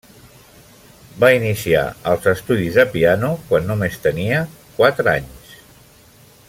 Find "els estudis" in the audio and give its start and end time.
2.13-2.79